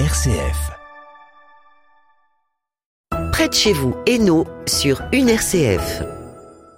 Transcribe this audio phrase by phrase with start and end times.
[0.00, 0.72] RCF.
[3.30, 6.02] Près de chez vous, Hainaut, sur une RCF.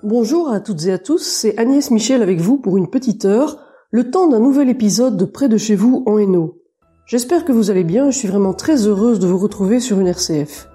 [0.03, 3.57] Bonjour à toutes et à tous, c'est Agnès Michel avec vous pour une petite heure,
[3.91, 6.59] le temps d'un nouvel épisode de Près de chez vous en Hainaut.
[7.07, 10.09] J'espère que vous allez bien, je suis vraiment très heureuse de vous retrouver sur une
[10.09, 10.69] RCF.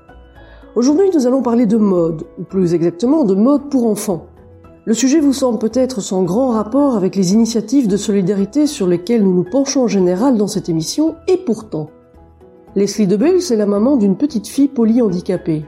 [0.75, 4.25] Aujourd'hui, nous allons parler de mode, ou plus exactement de mode pour enfants.
[4.85, 9.23] Le sujet vous semble peut-être sans grand rapport avec les initiatives de solidarité sur lesquelles
[9.23, 11.91] nous nous penchons en général dans cette émission, et pourtant.
[12.73, 15.65] Leslie Debel, c'est la maman d'une petite fille polyhandicapée.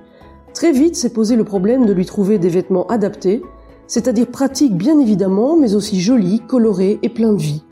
[0.53, 3.41] Très vite s'est posé le problème de lui trouver des vêtements adaptés,
[3.87, 7.63] c'est-à-dire pratiques bien évidemment, mais aussi jolis, colorés et pleins de vie.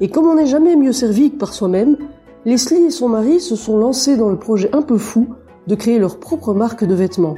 [0.00, 1.98] Et comme on n'est jamais mieux servi que par soi-même,
[2.46, 5.28] Leslie et son mari se sont lancés dans le projet un peu fou
[5.66, 7.36] de créer leur propre marque de vêtements.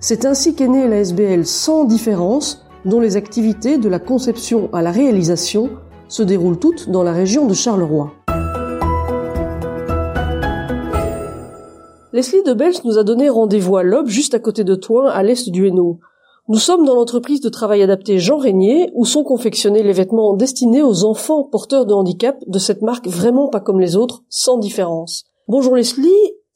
[0.00, 4.82] C'est ainsi qu'est née la SBL sans différence, dont les activités de la conception à
[4.82, 5.70] la réalisation
[6.08, 8.12] se déroulent toutes dans la région de Charleroi.
[12.12, 15.22] Leslie de Bels nous a donné rendez-vous à l'Aube, juste à côté de Toin, à
[15.22, 16.00] l'est du Hainaut.
[16.48, 20.82] Nous sommes dans l'entreprise de travail adapté Jean Régnier, où sont confectionnés les vêtements destinés
[20.82, 25.22] aux enfants porteurs de handicap de cette marque vraiment pas comme les autres, sans différence.
[25.46, 26.10] Bonjour Leslie,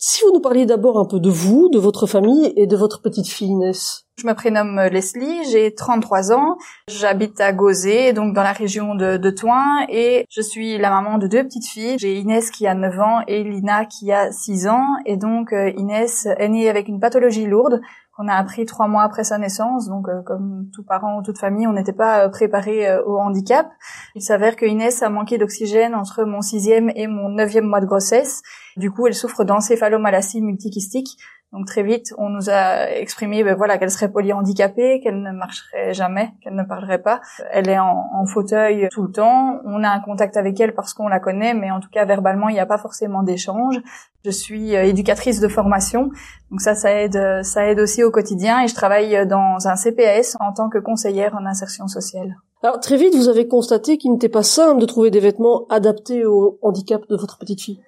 [0.06, 3.00] si vous nous parliez d'abord un peu de vous, de votre famille et de votre
[3.00, 4.04] petite fille Inès?
[4.18, 9.16] Je me prénomme Leslie, j'ai 33 ans, j'habite à Gauzé, donc dans la région de,
[9.16, 11.96] de Toin, et je suis la maman de deux petites filles.
[11.98, 15.70] J'ai Inès qui a 9 ans et Lina qui a 6 ans, et donc euh,
[15.70, 17.80] Inès est née avec une pathologie lourde
[18.16, 19.88] qu'on a appris trois mois après sa naissance.
[19.88, 23.18] Donc, euh, comme tout parent ou toute famille, on n'était pas euh, préparé euh, au
[23.18, 23.66] handicap.
[24.14, 27.86] Il s'avère que Inès a manqué d'oxygène entre mon sixième et mon neuvième mois de
[27.86, 28.42] grossesse.
[28.76, 31.18] Du coup, elle souffre d'encéphalomalacie multikystique,
[31.54, 35.94] donc très vite, on nous a exprimé ben, voilà qu'elle serait polyhandicapée, qu'elle ne marcherait
[35.94, 37.20] jamais, qu'elle ne parlerait pas.
[37.52, 39.60] Elle est en, en, fauteuil tout le temps.
[39.64, 42.48] On a un contact avec elle parce qu'on la connaît, mais en tout cas verbalement,
[42.48, 43.80] il n'y a pas forcément d'échange.
[44.24, 46.10] Je suis éducatrice de formation,
[46.50, 48.62] donc ça, ça aide, ça aide aussi au quotidien.
[48.62, 52.34] Et je travaille dans un CPS en tant que conseillère en insertion sociale.
[52.64, 56.24] Alors très vite, vous avez constaté qu'il n'était pas simple de trouver des vêtements adaptés
[56.24, 57.80] au handicap de votre petite fille.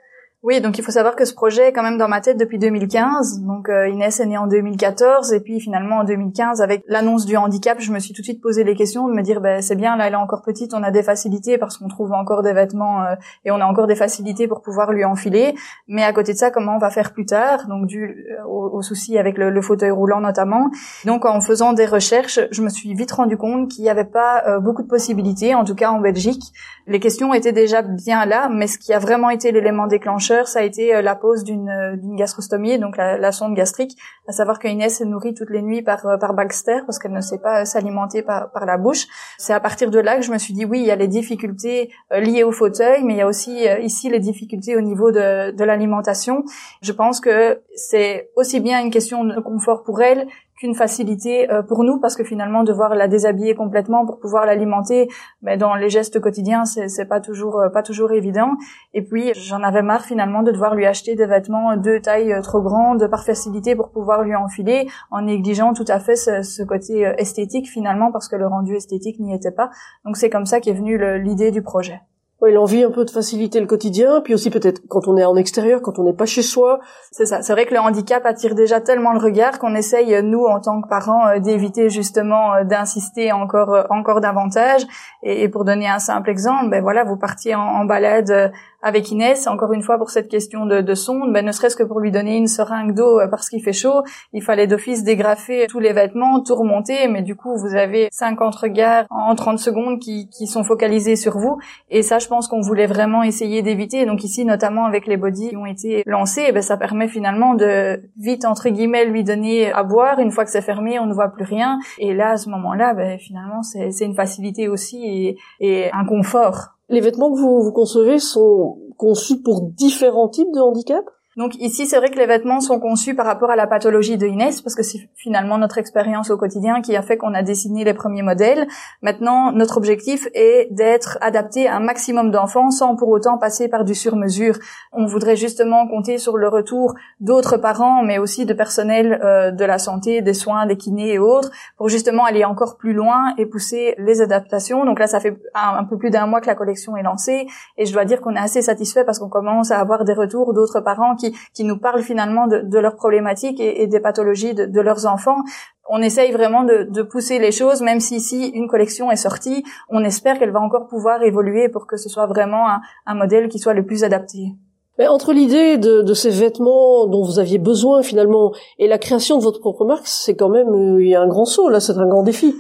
[0.42, 2.58] Oui, donc il faut savoir que ce projet est quand même dans ma tête depuis
[2.58, 3.40] 2015.
[3.40, 7.38] Donc euh, Inès est née en 2014 et puis finalement en 2015, avec l'annonce du
[7.38, 9.76] handicap, je me suis tout de suite posé les questions de me dire, ben c'est
[9.76, 12.52] bien, là elle est encore petite, on a des facilités parce qu'on trouve encore des
[12.52, 13.14] vêtements euh,
[13.46, 15.54] et on a encore des facilités pour pouvoir lui enfiler.
[15.88, 17.66] Mais à côté de ça, comment on va faire plus tard?
[17.66, 20.70] Donc dû euh, au, au souci avec le, le, fauteuil roulant notamment.
[21.06, 24.44] Donc en faisant des recherches, je me suis vite rendu compte qu'il n'y avait pas
[24.46, 26.42] euh, beaucoup de possibilités, en tout cas en Belgique.
[26.86, 30.60] Les questions étaient déjà bien là, mais ce qui a vraiment été l'élément déclencheur ça
[30.60, 33.96] a été euh, la pose d'une euh, d'une gastrostomie, donc la, sonde gastrique,
[34.28, 37.12] à savoir que Inès se nourrit toutes les nuits par euh, par Baxter parce qu'elle
[37.12, 39.06] ne sait pas s'alimenter par par la bouche.
[39.38, 41.08] C'est à partir de là que je me suis dit oui, il y a les
[41.08, 45.52] difficultés liées au fauteuil, mais il y a aussi ici les difficultés au niveau de
[45.52, 46.44] de l'alimentation.
[46.82, 51.62] Je pense que c'est aussi bien une question de confort pour elle qu'une facilité euh,
[51.62, 55.08] pour nous parce que finalement devoir la déshabiller complètement pour pouvoir l'alimenter
[55.42, 58.52] mais dans les gestes quotidiens c'est pas toujours euh, pas toujours évident.
[58.94, 62.40] Et puis j'en avais marre finalement de devoir lui acheter des vêtements de taille euh,
[62.40, 66.62] trop grande par facilité pour pouvoir lui enfiler en négligeant tout à fait ce, ce
[66.62, 69.70] côté esthétique finalement parce que le rendu esthétique n'y était pas.
[70.04, 72.00] Donc c'est comme ça qu'est venue l'idée du projet
[72.42, 75.36] oui, l'envie un peu de faciliter le quotidien, puis aussi peut-être quand on est en
[75.36, 76.80] extérieur, quand on n'est pas chez soi.
[77.10, 77.40] C'est ça.
[77.40, 80.82] C'est vrai que le handicap attire déjà tellement le regard qu'on essaye, nous, en tant
[80.82, 84.86] que parents, euh, d'éviter justement euh, d'insister encore, euh, encore davantage.
[85.22, 88.52] Et, pour donner un simple exemple, ben voilà, vous partiez en balade
[88.86, 91.82] avec Inès, encore une fois pour cette question de, de sonde, ben, ne serait-ce que
[91.82, 95.66] pour lui donner une seringue d'eau euh, parce qu'il fait chaud, il fallait d'office dégrafer
[95.68, 99.98] tous les vêtements, tout remonter, mais du coup vous avez 50 regards en 30 secondes
[99.98, 101.58] qui, qui sont focalisés sur vous,
[101.90, 105.48] et ça je pense qu'on voulait vraiment essayer d'éviter, donc ici notamment avec les bodies
[105.48, 109.82] qui ont été lancés, ben, ça permet finalement de vite entre guillemets lui donner à
[109.82, 112.48] boire, une fois que c'est fermé on ne voit plus rien, et là à ce
[112.50, 117.62] moment-là ben, finalement c'est une facilité aussi et, et un confort les vêtements que vous,
[117.62, 121.04] vous concevez sont conçus pour différents types de handicap
[121.36, 124.26] donc ici, c'est vrai que les vêtements sont conçus par rapport à la pathologie de
[124.26, 127.84] Inès, parce que c'est finalement notre expérience au quotidien qui a fait qu'on a dessiné
[127.84, 128.66] les premiers modèles.
[129.02, 133.84] Maintenant, notre objectif est d'être adapté à un maximum d'enfants sans pour autant passer par
[133.84, 134.56] du sur-mesure.
[134.92, 139.64] On voudrait justement compter sur le retour d'autres parents, mais aussi de personnel euh, de
[139.66, 143.44] la santé, des soins, des kinés et autres, pour justement aller encore plus loin et
[143.44, 144.86] pousser les adaptations.
[144.86, 147.46] Donc là, ça fait un, un peu plus d'un mois que la collection est lancée,
[147.76, 150.54] et je dois dire qu'on est assez satisfait parce qu'on commence à avoir des retours
[150.54, 154.80] d'autres parents qui qui, nous parlent finalement de, de leurs problématiques et, des pathologies de,
[154.80, 155.42] leurs enfants
[155.88, 160.02] on essaye vraiment de, pousser les choses, même si ici une collection est sortie, on
[160.02, 162.66] espère qu'elle va encore pouvoir évoluer pour que ce soit vraiment
[163.06, 164.52] un, modèle qui soit le plus adapté.
[164.98, 169.36] Mais entre l'idée de, de, ces vêtements dont vous aviez besoin finalement et la création
[169.38, 171.80] de votre propre marque, c'est quand même euh, il y a un grand saut là,
[171.80, 172.54] c'est un grand défi.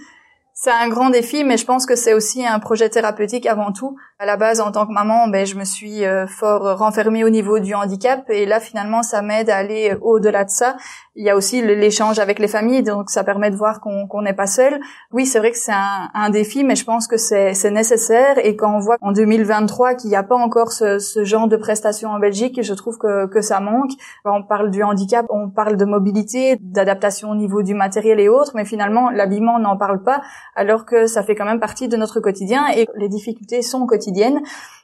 [0.58, 3.94] C'est un grand défi, mais je pense que c'est aussi un projet thérapeutique avant tout.
[4.18, 7.28] À la base, en tant que maman, ben, je me suis euh, fort renfermée au
[7.28, 10.78] niveau du handicap, et là, finalement, ça m'aide à aller au-delà de ça.
[11.16, 14.32] Il y a aussi l'échange avec les familles, donc ça permet de voir qu'on n'est
[14.32, 14.80] pas seul.
[15.12, 18.38] Oui, c'est vrai que c'est un, un, défi, mais je pense que c'est nécessaire.
[18.42, 21.56] Et quand on voit en 2023 qu'il n'y a pas encore ce, ce, genre de
[21.56, 23.92] prestations en Belgique, je trouve que, que ça manque.
[24.24, 28.52] On parle du handicap, on parle de mobilité, d'adaptation au niveau du matériel et autres,
[28.54, 30.22] mais finalement, l'habillement n'en parle pas
[30.54, 34.05] alors que ça fait quand même partie de notre quotidien et les difficultés sont quotidiennes.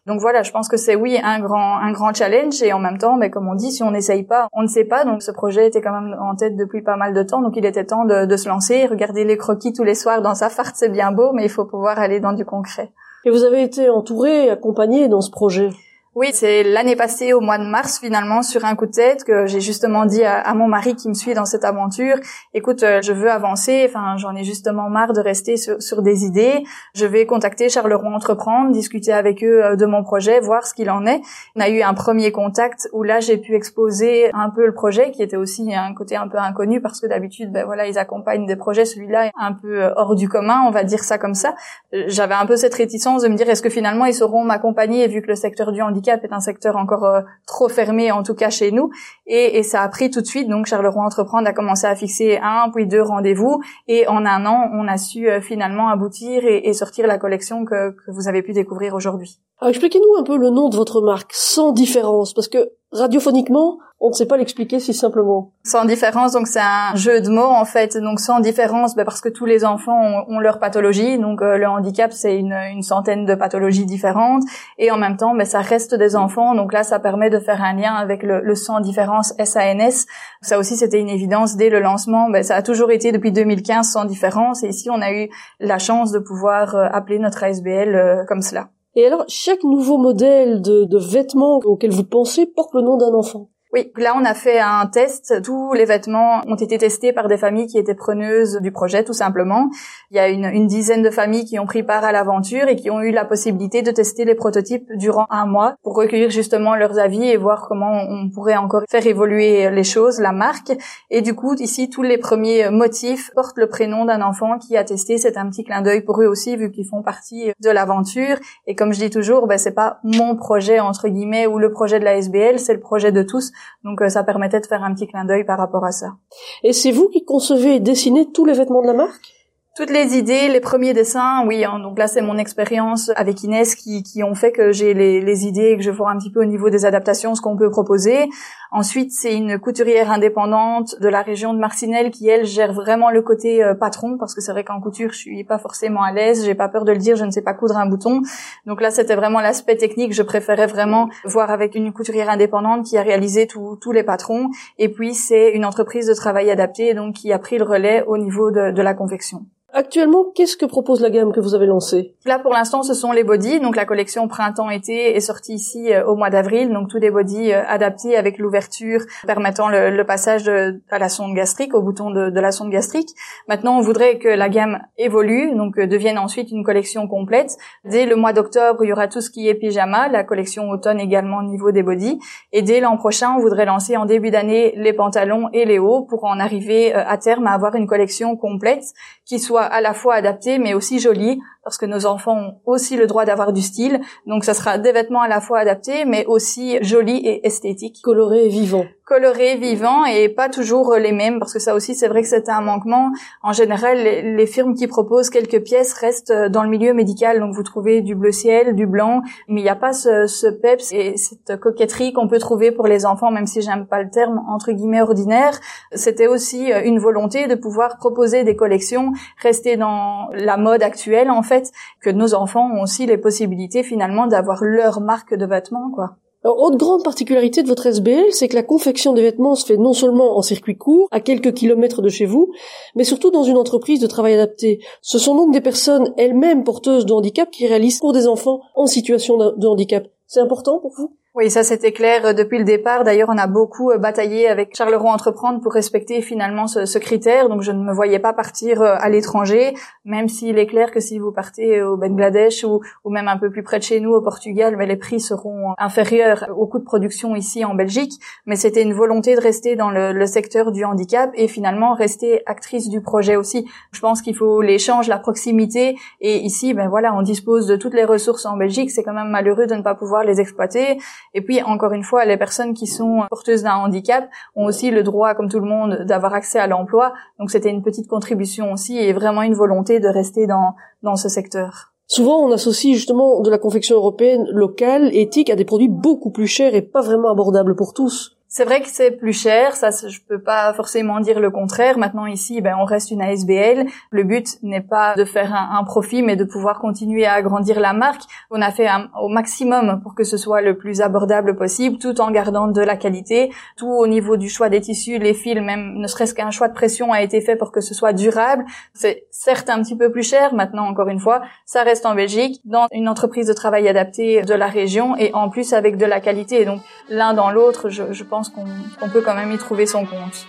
[0.06, 2.98] Donc voilà, je pense que c'est oui un grand un grand challenge et en même
[2.98, 5.04] temps, mais comme on dit, si on n'essaye pas, on ne sait pas.
[5.04, 7.64] Donc ce projet était quand même en tête depuis pas mal de temps, donc il
[7.64, 8.86] était temps de, de se lancer.
[8.86, 11.64] Regarder les croquis tous les soirs dans sa farte, c'est bien beau, mais il faut
[11.66, 12.90] pouvoir aller dans du concret.
[13.24, 15.70] Et vous avez été entouré, accompagné dans ce projet?
[16.14, 19.46] Oui, c'est l'année passée au mois de mars finalement sur un coup de tête que
[19.46, 22.16] j'ai justement dit à, mon mari qui me suit dans cette aventure,
[22.52, 26.64] écoute, euh, je veux avancer, enfin j'en ai justement marre de rester sur, des idées,
[26.94, 30.90] je vais contacter Charleroi Entreprendre, discuter avec eux euh, de mon projet, voir ce qu'il
[30.90, 31.22] en est.
[31.56, 35.12] On a eu un premier contact où là j'ai pu exposer un peu le projet
[35.12, 38.44] qui était aussi un côté un peu inconnu parce que d'habitude ben voilà, ils accompagnent
[38.44, 41.34] des projets, celui-là est un peu euh, hors du commun, on va dire ça comme
[41.34, 41.54] ça.
[41.90, 45.22] J'avais un peu cette réticence de me dire est-ce que finalement ils sauront m'accompagner vu
[45.22, 48.50] que le secteur du handicap est un secteur encore euh, trop fermé, en tout cas
[48.50, 48.90] chez nous.
[49.26, 50.48] Et, et, ça a pris tout de suite.
[50.48, 53.62] Donc Charleroi Entreprendre a commencé à fixer un puis deux rendez-vous.
[53.88, 57.64] Et en un an, on a su euh, finalement aboutir et, et, sortir la collection
[57.64, 59.38] que, que vous avez pu découvrir aujourd'hui.
[59.64, 64.14] Expliquez-nous un peu le nom de votre marque, sans différence, parce que radiophoniquement, on ne
[64.14, 65.52] sait pas l'expliquer si simplement.
[65.62, 67.96] Sans différence, donc c'est un jeu de mots en fait.
[67.96, 71.18] Donc sans différence, ben parce que tous les enfants ont, leur pathologie.
[71.18, 74.42] Donc euh, le handicap, c'est une, une, centaine de pathologies différentes.
[74.76, 76.56] Et en même temps, ben, ça reste des enfants.
[76.56, 80.06] Donc là, ça permet de faire un lien avec le, le sans différence SANS.
[80.40, 82.28] Ça aussi, c'était une évidence dès le lancement.
[82.28, 84.64] Ben, ça a toujours été depuis 2015 sans différence.
[84.64, 85.28] Et ici, on a eu
[85.60, 88.70] la chance de pouvoir euh, appeler notre ASBL euh, comme cela.
[88.96, 93.14] Et alors, chaque nouveau modèle de, de vêtements auquel vous pensez porte le nom d'un
[93.14, 93.48] enfant.
[93.74, 95.40] Oui, là on a fait un test.
[95.42, 99.14] Tous les vêtements ont été testés par des familles qui étaient preneuses du projet, tout
[99.14, 99.70] simplement.
[100.10, 102.76] Il y a une, une dizaine de familles qui ont pris part à l'aventure et
[102.76, 106.74] qui ont eu la possibilité de tester les prototypes durant un mois pour recueillir justement
[106.74, 110.72] leurs avis et voir comment on pourrait encore faire évoluer les choses, la marque.
[111.10, 114.84] Et du coup, ici, tous les premiers motifs portent le prénom d'un enfant qui a
[114.84, 115.16] testé.
[115.16, 118.36] C'est un petit clin d'œil pour eux aussi, vu qu'ils font partie de l'aventure.
[118.66, 121.98] Et comme je dis toujours, ben, c'est pas mon projet entre guillemets ou le projet
[121.98, 123.50] de la SBL, c'est le projet de tous.
[123.84, 126.16] Donc euh, ça permettait de faire un petit clin d'œil par rapport à ça.
[126.62, 129.41] Et c'est vous qui concevez et dessinez tous les vêtements de la marque?
[129.74, 131.64] Toutes les idées, les premiers dessins, oui.
[131.64, 135.22] Hein, donc là, c'est mon expérience avec Inès qui, qui ont fait que j'ai les,
[135.22, 137.56] les, idées et que je vois un petit peu au niveau des adaptations ce qu'on
[137.56, 138.28] peut proposer.
[138.70, 143.22] Ensuite, c'est une couturière indépendante de la région de Marcinelle qui, elle, gère vraiment le
[143.22, 146.44] côté euh, patron parce que c'est vrai qu'en couture, je suis pas forcément à l'aise.
[146.44, 148.20] J'ai pas peur de le dire, je ne sais pas coudre un bouton.
[148.66, 150.12] Donc là, c'était vraiment l'aspect technique.
[150.12, 154.50] Je préférais vraiment voir avec une couturière indépendante qui a réalisé tous les patrons.
[154.78, 158.18] Et puis, c'est une entreprise de travail adapté, donc qui a pris le relais au
[158.18, 159.46] niveau de, de la confection.
[159.74, 162.14] Actuellement, qu'est-ce que propose la gamme que vous avez lancée?
[162.26, 163.58] Là, pour l'instant, ce sont les bodys.
[163.58, 166.70] Donc, la collection printemps-été est sortie ici euh, au mois d'avril.
[166.70, 170.46] Donc, tous des bodys euh, adaptés avec l'ouverture permettant le, passage
[170.90, 173.08] à la sonde gastrique, au bouton de, la sonde gastrique.
[173.48, 177.56] Maintenant, on voudrait que la gamme évolue, donc euh, devienne ensuite une collection complète.
[177.86, 181.00] Dès le mois d'octobre, il y aura tout ce qui est pyjama, la collection automne
[181.00, 182.18] également au niveau des bodys.
[182.52, 186.02] Et dès l'an prochain, on voudrait lancer en début d'année les pantalons et les hauts
[186.02, 188.84] pour en arriver à terme à avoir une collection complète
[189.24, 192.96] qui soit à la fois adapté mais aussi joli parce que nos enfants ont aussi
[192.96, 194.00] le droit d'avoir du style.
[194.26, 198.00] Donc ça sera des vêtements à la fois adaptés mais aussi jolis et esthétiques.
[198.02, 198.86] Colorés et vivants.
[199.12, 202.48] Colorés, vivants et pas toujours les mêmes parce que ça aussi c'est vrai que c'est
[202.48, 203.10] un manquement.
[203.42, 207.38] En général, les, firmes qui proposent quelques pièces restent dans le milieu médical.
[207.38, 210.46] Donc vous trouvez du bleu ciel, du blanc, mais il n'y a pas ce, ce
[210.46, 214.08] peps et cette coquetterie qu'on peut trouver pour les enfants, même si j'aime pas le
[214.08, 215.60] terme entre guillemets ordinaire.
[215.92, 221.42] C'était aussi une volonté de pouvoir proposer des collections, rester dans la mode actuelle en
[221.42, 226.16] fait que nos enfants ont aussi les possibilités finalement d'avoir leur marque de vêtements, quoi.
[226.44, 229.92] Autre grande particularité de votre SBL, c'est que la confection des vêtements se fait non
[229.92, 232.50] seulement en circuit court, à quelques kilomètres de chez vous,
[232.96, 234.80] mais surtout dans une entreprise de travail adapté.
[235.02, 238.86] Ce sont donc des personnes elles-mêmes porteuses de handicap qui réalisent pour des enfants en
[238.86, 240.08] situation de handicap.
[240.26, 241.16] C'est important pour vous?
[241.34, 243.04] Oui, ça c'était clair euh, depuis le départ.
[243.04, 247.48] D'ailleurs, on a beaucoup euh, bataillé avec Charleroi Entreprendre pour respecter finalement ce, critère.
[247.48, 249.72] Donc, je ne me voyais pas partir euh, à l'étranger,
[250.04, 253.62] même s'il est clair que si vous partez au Bangladesh ou, même un peu plus
[253.62, 257.34] près de chez nous, au Portugal, mais les prix seront inférieurs au coût de production
[257.34, 258.12] ici en Belgique.
[258.44, 262.42] Mais c'était une volonté de rester dans le, le, secteur du handicap et finalement rester
[262.44, 263.66] actrice du projet aussi.
[263.92, 265.96] Je pense qu'il faut l'échange, la proximité.
[266.20, 268.90] Et ici, ben voilà, on dispose de toutes les ressources en Belgique.
[268.90, 270.98] C'est quand même malheureux de ne pas pouvoir les exploiter.
[271.34, 275.02] Et puis, encore une fois, les personnes qui sont porteuses d'un handicap ont aussi le
[275.02, 277.14] droit, comme tout le monde, d'avoir accès à l'emploi.
[277.38, 281.28] Donc, c'était une petite contribution aussi et vraiment une volonté de rester dans, dans ce
[281.28, 281.92] secteur.
[282.06, 286.46] Souvent, on associe justement de la confection européenne locale, éthique, à des produits beaucoup plus
[286.46, 288.36] chers et pas vraiment abordables pour tous.
[288.54, 291.96] C'est vrai que c'est plus cher, ça je peux pas forcément dire le contraire.
[291.96, 293.86] Maintenant ici, ben on reste une ASBL.
[294.10, 297.94] Le but n'est pas de faire un, profit, mais de pouvoir continuer à agrandir la
[297.94, 298.20] marque.
[298.50, 302.30] On a fait au maximum pour que ce soit le plus abordable possible, tout en
[302.30, 303.50] gardant de la qualité.
[303.78, 306.74] Tout au niveau du choix des tissus, les fils, même ne serait-ce qu'un choix de
[306.74, 308.66] pression a été fait pour que ce soit durable.
[308.92, 310.52] C'est certes un petit peu plus cher.
[310.52, 314.54] Maintenant, encore une fois, ça reste en Belgique, dans une entreprise de travail adaptée de
[314.54, 316.66] la région et en plus avec de la qualité.
[316.66, 320.46] donc l'un dans l'autre, je, je pense qu'on peut quand même y trouver son compte.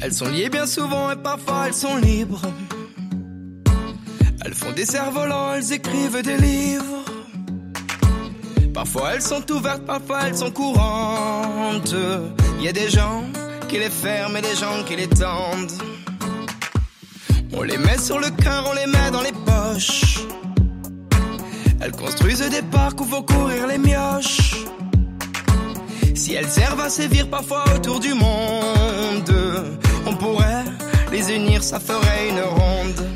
[0.00, 2.42] Elles sont liées bien souvent et parfois elles sont libres.
[4.44, 7.04] Elles font des cerfs-volants, elles écrivent des livres.
[8.74, 11.94] Parfois elles sont ouvertes, parfois elles sont courantes.
[12.58, 13.22] Il y a des gens
[13.68, 15.72] qui les ferment et des gens qui les tendent.
[17.54, 20.26] On les met sur le cœur, on les met dans les poches.
[21.80, 24.64] Elles construisent des parcs où vont courir les mioches.
[26.14, 29.34] Si elles servent à sévir parfois autour du monde,
[30.06, 30.64] on pourrait
[31.10, 33.08] les unir, ça ferait une ronde.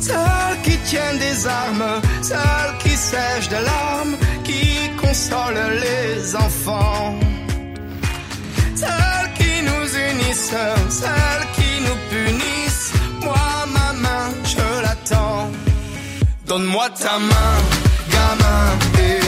[0.00, 7.14] Celles qui tiennent des armes, celles qui sèchent de larmes, qui consolent les enfants.
[8.74, 10.54] Celles qui nous unissent,
[11.00, 12.92] celles qui nous punissent.
[13.22, 13.36] Moi,
[13.72, 15.50] ma main, je l'attends.
[16.46, 17.56] Donne-moi ta main,
[18.10, 18.64] gamin,
[18.98, 19.21] et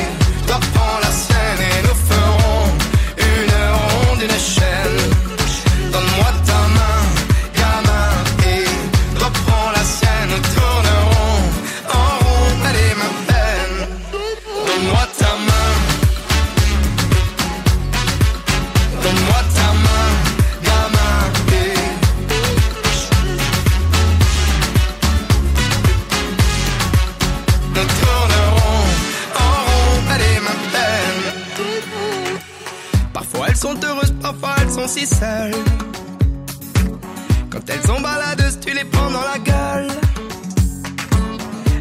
[4.14, 5.33] ronde, une chaîne.
[34.86, 35.54] Si seules.
[37.50, 39.88] Quand elles sont baladeuses, tu les prends dans la gueule.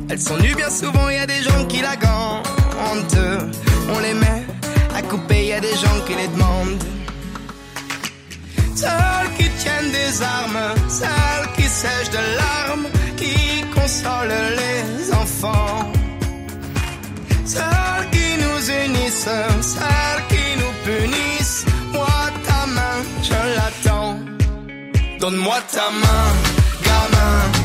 [0.10, 3.18] Elles sont nues bien souvent, y a des gens qui la gantent.
[3.96, 4.44] On les met
[4.96, 6.84] à couper, y a des gens qui les demandent.
[8.76, 15.92] Celles qui tiennent des armes, celles qui sèchent de larmes, qui consolent les enfants.
[17.46, 19.30] Celles qui nous unissent,
[19.62, 21.66] celles qui nous punissent.
[23.22, 24.20] Je l'attends.
[25.20, 26.30] Donne-moi ta main,
[26.86, 27.63] gamin,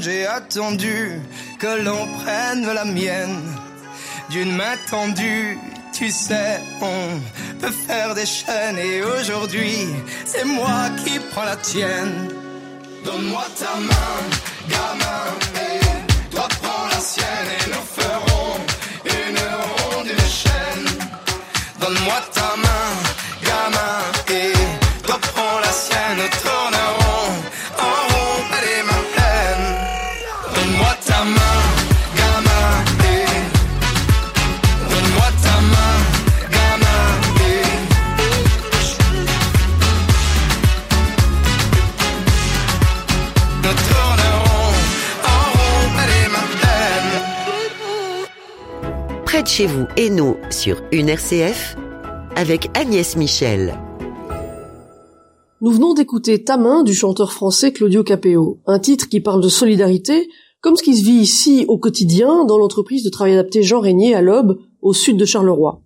[0.00, 1.20] j'ai attendu
[1.58, 3.42] que l'on prenne la mienne
[4.30, 5.58] d'une main tendue.
[5.92, 7.20] Tu sais, on
[7.60, 9.86] peut faire des chaînes et aujourd'hui,
[10.24, 12.28] c'est moi qui prends la tienne.
[13.04, 14.18] Donne-moi ta main,
[14.68, 15.26] gamin,
[15.66, 18.54] et toi prends la sienne et nous ferons
[19.06, 20.88] une ronde, une chaîne.
[21.80, 22.73] Donne-moi ta main,
[49.54, 51.76] chez vous, Hainaut sur une RCF
[52.34, 53.78] avec Agnès Michel.
[55.60, 59.48] Nous venons d'écouter Ta main du chanteur français Claudio Capéo, un titre qui parle de
[59.48, 60.28] solidarité,
[60.60, 64.16] comme ce qui se vit ici au quotidien dans l'entreprise de travail adapté Jean Régnier
[64.16, 65.82] à l'Aube, au sud de Charleroi.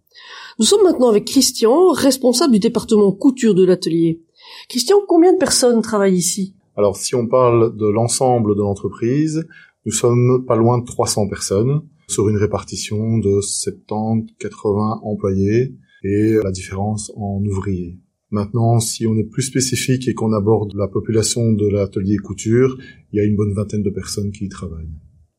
[0.59, 4.23] Nous sommes maintenant avec Christian, responsable du département couture de l'atelier.
[4.71, 6.55] Christian, combien de personnes travaillent ici?
[6.75, 9.47] Alors si on parle de l'ensemble de l'entreprise,
[9.85, 16.51] nous sommes pas loin de 300 personnes sur une répartition de 70-80 employés et la
[16.51, 17.99] différence en ouvriers.
[18.31, 22.77] Maintenant, si on est plus spécifique et qu'on aborde la population de l'atelier couture,
[23.13, 24.93] il y a une bonne vingtaine de personnes qui y travaillent.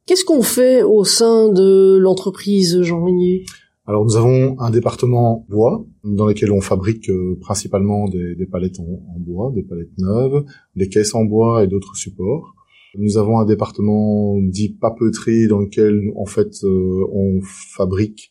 [0.07, 3.45] Qu'est-ce qu'on fait au sein de l'entreprise Jean Régnier
[3.89, 9.17] alors nous avons un département bois dans lequel on fabrique euh, principalement des, palettes en,
[9.17, 10.45] bois, des palettes neuves,
[10.75, 12.53] des caisses en bois et d'autres supports.
[12.97, 18.29] Nous avons un département dit papeterie dans lequel en fait euh, on fabrique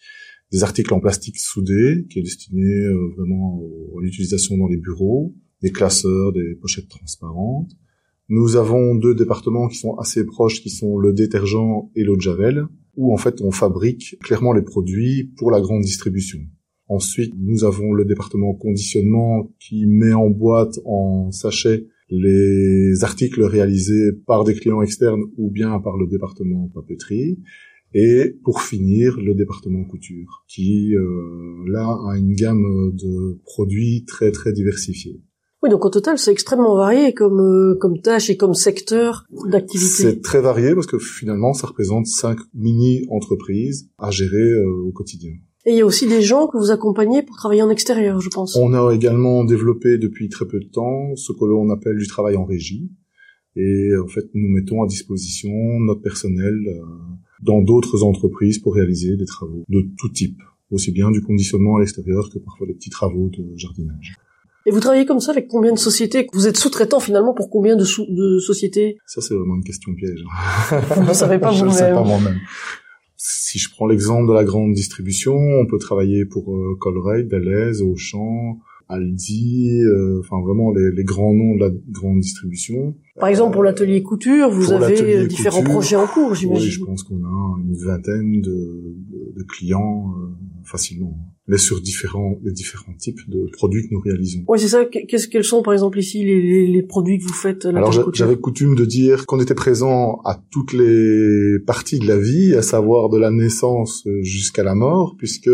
[0.50, 3.62] des articles en plastique soudés qui est destiné euh, vraiment
[3.96, 7.70] à l'utilisation dans les bureaux, des classeurs, des pochettes transparentes.
[8.28, 12.20] Nous avons deux départements qui sont assez proches, qui sont le détergent et l'eau de
[12.20, 16.40] javel, où en fait on fabrique clairement les produits pour la grande distribution.
[16.88, 24.12] Ensuite, nous avons le département conditionnement qui met en boîte, en sachet, les articles réalisés
[24.26, 27.38] par des clients externes ou bien par le département papeterie.
[27.94, 34.30] Et pour finir, le département couture, qui euh, là a une gamme de produits très
[34.30, 35.22] très diversifiés.
[35.62, 39.88] Oui, donc au total, c'est extrêmement varié comme euh, comme tâche et comme secteur d'activité.
[39.88, 45.32] C'est très varié parce que finalement, ça représente cinq mini-entreprises à gérer euh, au quotidien.
[45.68, 48.30] Et il y a aussi des gens que vous accompagnez pour travailler en extérieur, je
[48.30, 48.56] pense.
[48.56, 52.36] On a également développé depuis très peu de temps ce que l'on appelle du travail
[52.36, 52.90] en régie.
[53.54, 56.80] Et en fait, nous mettons à disposition notre personnel euh,
[57.42, 61.80] dans d'autres entreprises pour réaliser des travaux de tout type, aussi bien du conditionnement à
[61.80, 64.14] l'extérieur que parfois des petits travaux de jardinage.
[64.64, 66.28] Et vous travaillez comme ça avec combien de sociétés?
[66.32, 68.96] Vous êtes sous-traitant finalement pour combien de, de sociétés?
[69.04, 70.24] Ça c'est vraiment une question piège.
[70.94, 71.70] Vous ne savez pas vous-même.
[71.70, 72.38] Je ne sais pas moi-même.
[73.20, 77.82] Si je prends l'exemple de la grande distribution, on peut travailler pour euh, Colruyt, Deleuze,
[77.82, 82.94] Auchan, Aldi, euh, enfin vraiment les, les, grands noms de la grande distribution.
[83.16, 86.64] Par exemple, pour l'atelier couture, vous avez euh, différents projets en cours, j'imagine.
[86.64, 88.96] Oui, je pense qu'on a une vingtaine de,
[89.36, 90.28] de, clients euh,
[90.64, 94.44] facilement, mais sur différents les différents types de produits que nous réalisons.
[94.46, 94.84] Oui, c'est ça.
[94.84, 98.36] Qu'est-ce quels sont, par exemple, ici les, les, les produits que vous faites Alors, j'avais
[98.36, 103.08] coutume de dire qu'on était présent à toutes les parties de la vie, à savoir
[103.08, 105.50] de la naissance jusqu'à la mort, puisque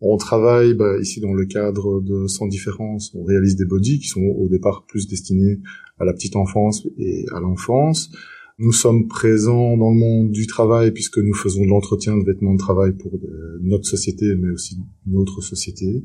[0.00, 4.08] on travaille bah, ici dans le cadre de Sans Différence, on réalise des bodies qui
[4.08, 5.58] sont au départ plus destinés
[5.98, 8.10] à la petite enfance et à l'enfance.
[8.60, 12.54] Nous sommes présents dans le monde du travail puisque nous faisons de l'entretien de vêtements
[12.54, 13.12] de travail pour
[13.60, 16.02] notre société, mais aussi une autre société.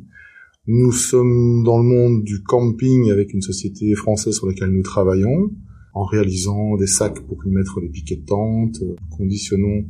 [0.68, 5.50] Nous sommes dans le monde du camping avec une société française sur laquelle nous travaillons,
[5.96, 8.84] en réalisant des sacs pour y mettre les piquets de tente,
[9.18, 9.86] conditionnons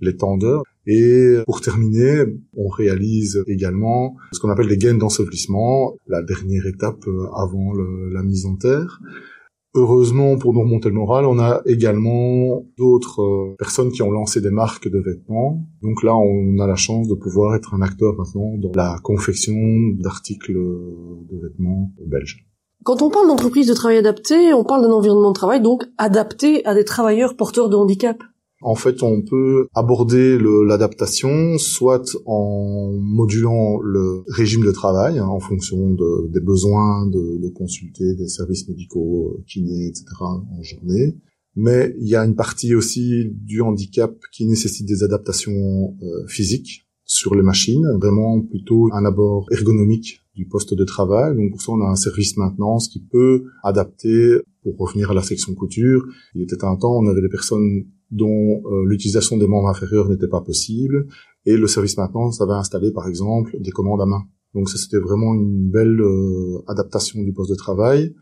[0.00, 0.64] les tendeurs.
[0.86, 2.24] Et pour terminer,
[2.56, 8.22] on réalise également ce qu'on appelle des gaines d'ensevelissement, la dernière étape euh, avant la
[8.24, 9.00] mise en terre.
[9.74, 14.40] Heureusement, pour nous remonter le moral, on a également d'autres euh, personnes qui ont lancé
[14.40, 15.62] des marques de vêtements.
[15.82, 19.54] Donc là, on a la chance de pouvoir être un acteur maintenant dans la confection
[19.98, 22.48] d'articles de vêtements belges.
[22.84, 26.64] Quand on parle d'entreprise de travail adapté, on parle d'un environnement de travail donc adapté
[26.64, 28.22] à des travailleurs porteurs de handicap.
[28.60, 35.38] En fait, on peut aborder l'adaptation soit en modulant le régime de travail hein, en
[35.38, 40.06] fonction de, des besoins de, de, consulter des services médicaux, euh, kinés, etc.
[40.20, 41.16] en journée.
[41.54, 46.86] Mais il y a une partie aussi du handicap qui nécessite des adaptations euh, physiques
[47.04, 51.34] sur les machines, vraiment plutôt un abord ergonomique du poste de travail.
[51.36, 55.22] Donc pour ça, on a un service maintenance qui peut adapter, pour revenir à la
[55.22, 59.68] section couture, il était un temps, on avait des personnes dont euh, l'utilisation des membres
[59.68, 61.08] inférieurs n'était pas possible,
[61.44, 64.22] et le service maintenance avait installé par exemple des commandes à main.
[64.54, 68.14] Donc ça c'était vraiment une belle euh, adaptation du poste de travail.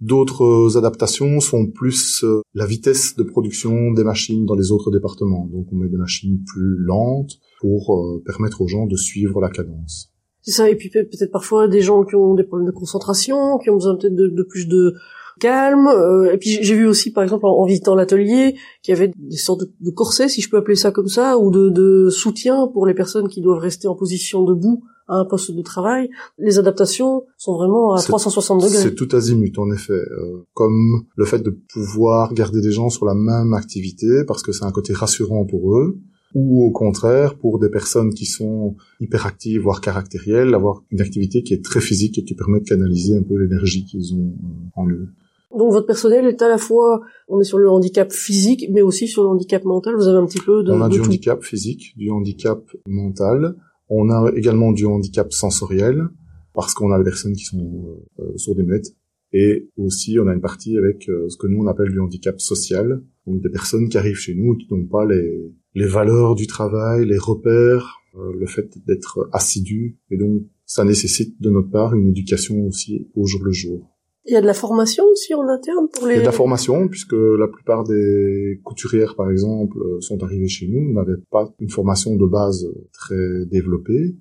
[0.00, 5.46] D'autres euh, adaptations sont plus la vitesse de production des machines dans les autres départements.
[5.52, 10.12] Donc on met des machines plus lentes pour permettre aux gens de suivre la cadence.
[10.48, 13.68] C'est ça, et puis peut-être parfois des gens qui ont des problèmes de concentration, qui
[13.68, 14.94] ont besoin peut-être de, de plus de
[15.38, 15.88] calme.
[15.88, 19.36] Euh, et puis j'ai vu aussi, par exemple, en, visitant l'atelier, qu'il y avait des
[19.36, 22.86] sortes de, corsets, si je peux appeler ça comme ça, ou de, de soutien pour
[22.86, 26.08] les personnes qui doivent rester en position debout à un poste de travail.
[26.38, 28.78] Les adaptations sont vraiment à 360 degrés.
[28.78, 29.92] C'est tout azimut, en effet.
[29.92, 34.52] Euh, comme le fait de pouvoir garder des gens sur la même activité, parce que
[34.52, 35.98] c'est un côté rassurant pour eux.
[36.34, 41.54] Ou au contraire pour des personnes qui sont hyperactives voire caractérielles avoir une activité qui
[41.54, 44.88] est très physique et qui permet de canaliser un peu l'énergie qu'ils ont euh, en
[44.88, 45.08] eux.
[45.56, 49.08] Donc votre personnel est à la fois, on est sur le handicap physique, mais aussi
[49.08, 49.96] sur le handicap mental.
[49.96, 50.70] Vous avez un petit peu de.
[50.70, 51.06] On a de du tout.
[51.06, 53.54] handicap physique, du handicap mental.
[53.88, 56.08] On a également du handicap sensoriel
[56.52, 58.94] parce qu'on a des personnes qui sont euh, sourdes et muettes.
[59.32, 62.38] Et aussi, on a une partie avec euh, ce que nous on appelle du handicap
[62.40, 66.34] social, donc des personnes qui arrivent chez nous et qui n'ont pas les, les valeurs
[66.34, 69.98] du travail, les repères, euh, le fait d'être assidu.
[70.10, 73.88] Et donc, ça nécessite de notre part une éducation aussi au jour le jour.
[74.26, 76.14] Il y a de la formation aussi en interne pour les.
[76.14, 80.48] Il y a de la formation, puisque la plupart des couturières, par exemple, sont arrivées
[80.48, 84.16] chez nous, n'avaient pas une formation de base très développée.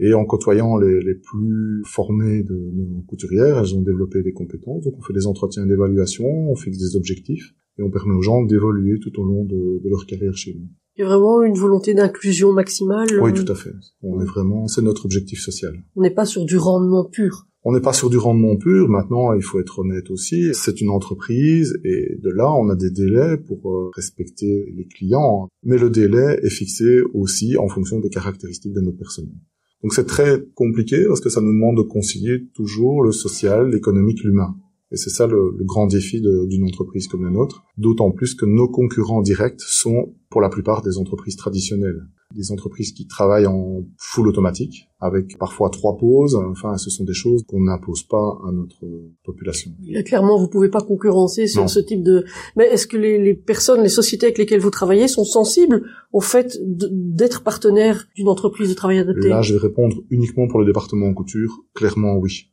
[0.00, 4.82] Et en côtoyant les, les plus formés de nos couturières, elles ont développé des compétences.
[4.82, 8.42] Donc on fait des entretiens d'évaluation, on fixe des objectifs, et on permet aux gens
[8.42, 10.68] d'évoluer tout au long de, de leur carrière chez nous.
[10.96, 13.08] Il y a vraiment une volonté d'inclusion maximale.
[13.20, 13.72] Oui, tout à fait.
[14.02, 15.74] On est vraiment, c'est notre objectif social.
[15.96, 17.48] On n'est pas sur du rendement pur.
[17.64, 18.88] On n'est pas sur du rendement pur.
[18.88, 20.50] Maintenant, il faut être honnête aussi.
[20.52, 25.48] C'est une entreprise et de là, on a des délais pour euh, respecter les clients.
[25.64, 29.34] Mais le délai est fixé aussi en fonction des caractéristiques de notre personnel.
[29.82, 34.22] Donc c'est très compliqué parce que ça nous demande de concilier toujours le social, l'économique,
[34.22, 34.54] l'humain.
[34.94, 37.64] Et c'est ça le, le grand défi d'une entreprise comme la nôtre.
[37.78, 42.02] D'autant plus que nos concurrents directs sont pour la plupart des entreprises traditionnelles.
[42.34, 46.36] Des entreprises qui travaillent en full automatique, avec parfois trois pauses.
[46.36, 48.84] Enfin, ce sont des choses qu'on n'impose pas à notre
[49.24, 49.72] population.
[50.04, 51.68] Clairement, vous pouvez pas concurrencer sur Non.
[51.68, 52.24] ce type de.
[52.56, 56.20] Mais est-ce que les, les personnes, les sociétés avec lesquelles vous travaillez sont sensibles au
[56.20, 60.66] fait d'être partenaire d'une entreprise de travail adapté Là, je vais répondre uniquement pour le
[60.66, 61.64] département en couture.
[61.74, 62.46] Clairement, oui.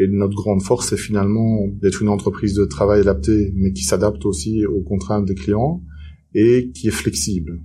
[0.00, 4.24] Et notre grande force, c'est finalement d'être une entreprise de travail adaptée, mais qui s'adapte
[4.24, 5.82] aussi aux contraintes des clients
[6.34, 7.60] et qui est flexible.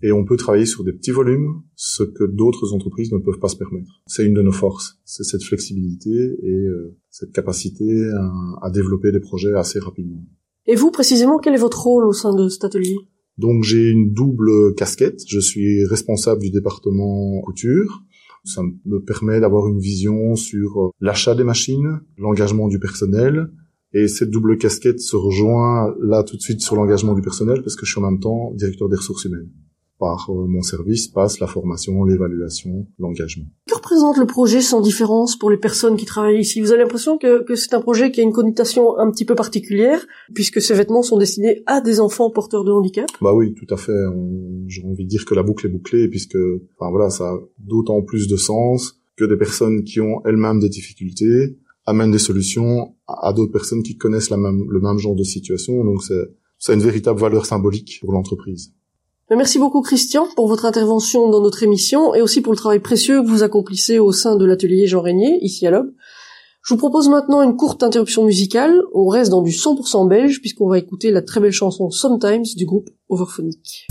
[0.00, 3.48] Et on peut travailler sur des petits volumes, ce que d'autres entreprises ne peuvent pas
[3.48, 4.00] se permettre.
[4.06, 6.10] C'est une de nos forces, c'est cette flexibilité
[6.42, 10.24] et euh, cette capacité à, à développer des projets assez rapidement.
[10.66, 12.96] Et vous, précisément, quel est votre rôle au sein de cet atelier?
[13.36, 15.20] Donc j'ai une double casquette.
[15.28, 18.02] Je suis responsable du département couture.
[18.44, 23.50] Ça me permet d'avoir une vision sur euh, l'achat des machines, l'engagement du personnel.
[23.92, 27.76] Et cette double casquette se rejoint là tout de suite sur l'engagement du personnel parce
[27.76, 29.48] que je suis en même temps directeur des ressources humaines.
[29.98, 33.46] Par euh, mon service passe la formation, l'évaluation, l'engagement.
[33.68, 36.60] Que représente le projet sans différence pour les personnes qui travaillent ici?
[36.60, 39.34] Vous avez l'impression que, que c'est un projet qui a une connotation un petit peu
[39.34, 40.04] particulière,
[40.34, 43.06] puisque ces vêtements sont destinés à des enfants porteurs de handicap?
[43.20, 43.92] Bah oui, tout à fait.
[44.66, 46.38] J'ai envie de dire que la boucle est bouclée puisque,
[46.78, 50.68] enfin voilà, ça a d'autant plus de sens que des personnes qui ont elles-mêmes des
[50.68, 55.14] difficultés amènent des solutions à à d'autres personnes qui connaissent la même, le même genre
[55.14, 55.84] de situation.
[55.84, 56.02] Donc
[56.58, 58.72] c'est une véritable valeur symbolique pour l'entreprise.
[59.30, 62.80] Mais Merci beaucoup Christian pour votre intervention dans notre émission et aussi pour le travail
[62.80, 65.92] précieux que vous accomplissez au sein de l'atelier Jean Régnier, ici à l'Aube.
[66.62, 68.82] Je vous propose maintenant une courte interruption musicale.
[68.94, 72.66] On reste dans du 100% belge puisqu'on va écouter la très belle chanson Sometimes du
[72.66, 73.86] groupe Overphonic.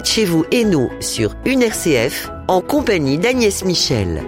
[0.00, 4.22] De chez vous et nous sur une RCF en compagnie d'Agnès Michel.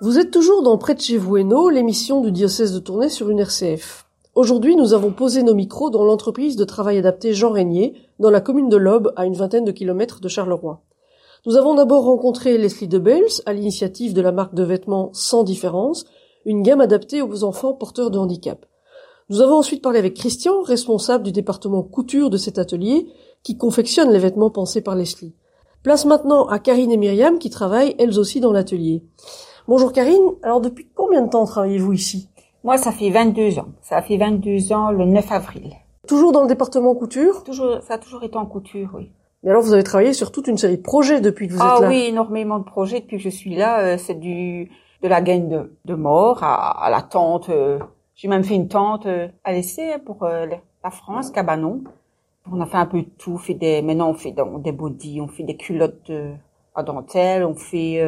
[0.00, 3.08] Vous êtes toujours dans Près de chez vous et nous, l'émission du diocèse de Tournai
[3.08, 4.03] sur une RCF.
[4.34, 8.40] Aujourd'hui, nous avons posé nos micros dans l'entreprise de travail adapté Jean Régnier, dans la
[8.40, 10.82] commune de Lobe, à une vingtaine de kilomètres de Charleroi.
[11.46, 16.04] Nous avons d'abord rencontré Leslie Debels, à l'initiative de la marque de vêtements Sans Différence,
[16.44, 18.66] une gamme adaptée aux enfants porteurs de handicap.
[19.28, 23.06] Nous avons ensuite parlé avec Christian, responsable du département couture de cet atelier,
[23.44, 25.36] qui confectionne les vêtements pensés par Leslie.
[25.84, 29.04] Place maintenant à Karine et Myriam, qui travaillent elles aussi dans l'atelier.
[29.68, 32.28] Bonjour Karine, alors depuis combien de temps travaillez-vous ici?
[32.64, 33.68] Moi, ça fait 22 ans.
[33.82, 35.70] Ça fait 22 ans le 9 avril.
[36.08, 39.10] Toujours dans le département couture Toujours, ça a toujours été en couture, oui.
[39.42, 41.74] Mais alors vous avez travaillé sur toute une série de projets depuis que vous ah
[41.76, 41.88] êtes là.
[41.88, 43.80] oui, énormément de projets depuis que je suis là.
[43.80, 44.70] euh, c'est du
[45.02, 47.50] de la gaine de, de mort à, à la tente.
[47.50, 47.78] euh,
[48.14, 50.46] J'ai même fait une tente euh, à l'essai pour euh,
[50.82, 51.82] la France, Cabanon.
[52.50, 53.32] On a fait un peu de tout.
[53.34, 56.10] On fait des, maintenant on fait des bodys, on fait des culottes
[56.74, 58.02] à dentelle, on fait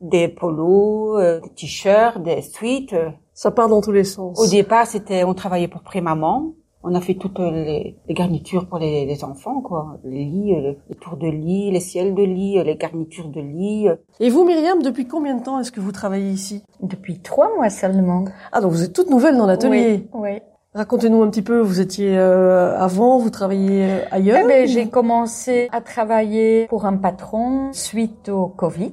[0.00, 2.94] des polos, des t-shirts, des suites.
[3.34, 4.38] Ça part dans tous les sens.
[4.40, 6.52] Au départ, c'était, on travaillait pour pré-maman.
[6.86, 9.98] On a fait toutes les, les garnitures pour les, les enfants, quoi.
[10.04, 13.40] Les lits, euh, les tours de lit, les ciels de lit, euh, les garnitures de
[13.40, 13.88] lit.
[13.88, 13.96] euh.
[14.20, 16.62] Et vous Myriam, depuis combien de temps est-ce que vous travaillez ici?
[16.82, 18.26] Depuis trois mois seulement.
[18.52, 20.06] Ah donc vous êtes toute nouvelle dans l'atelier.
[20.12, 20.20] Oui.
[20.34, 20.38] oui.
[20.74, 25.68] Racontez-nous un petit peu, vous étiez euh, avant, vous travailliez ailleurs Eh ben, j'ai commencé
[25.72, 28.92] à travailler pour un patron suite au Covid.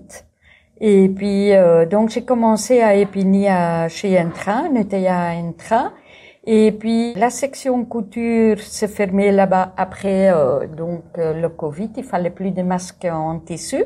[0.83, 5.93] Et puis, euh, donc, j'ai commencé à Épigny à, chez Intra, Netea Intra.
[6.43, 11.91] Et puis, la section couture s'est fermée là-bas après euh, donc euh, le Covid.
[11.97, 13.85] Il fallait plus de masques en tissu.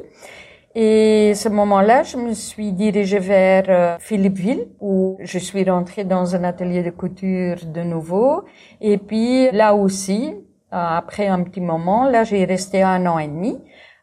[0.77, 6.35] Et ce moment-là, je me suis dirigée vers euh, Philippeville, où je suis rentrée dans
[6.35, 8.43] un atelier de couture de nouveau.
[8.81, 10.35] Et puis là aussi, euh,
[10.71, 13.57] après un petit moment, là j'ai resté un an et demi.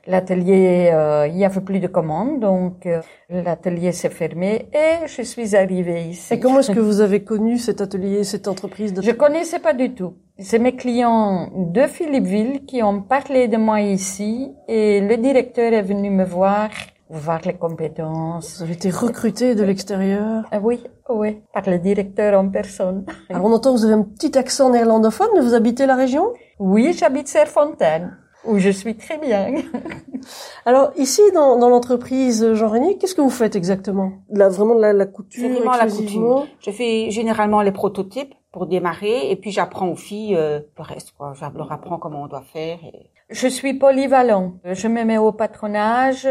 [0.07, 5.23] L'atelier, euh, il y avait plus de commandes, donc euh, l'atelier s'est fermé et je
[5.23, 6.35] suis arrivée ici.
[6.35, 9.01] Et comment est-ce que vous avez connu cet atelier, cette entreprise de...
[9.01, 10.15] Je connaissais pas du tout.
[10.39, 15.83] C'est mes clients de Philippeville qui ont parlé de moi ici et le directeur est
[15.83, 16.71] venu me voir,
[17.09, 18.57] voir les compétences.
[18.57, 20.49] Vous avez été recruté de l'extérieur.
[20.51, 23.05] Ah oui, oui, par le directeur en personne.
[23.31, 26.33] Alors on entend que vous avez un petit accent néerlandophone, vous habitez la région?
[26.59, 29.55] Oui, j'habite Serfontaine, où je suis très bien.
[30.67, 34.13] Alors ici, dans, dans l'entreprise Jean Régnier, qu'est-ce que vous faites exactement?
[34.31, 36.47] Là, Vraiment de la, la couture vraiment la couture.
[36.61, 41.13] Je fais généralement les prototypes pour démarrer et puis j'apprends aux filles euh, le reste,
[41.17, 41.33] quoi.
[41.35, 42.79] Je leur apprends comment on doit faire.
[42.85, 44.55] et- Je suis polyvalent.
[44.65, 46.29] Je me mets au patronage,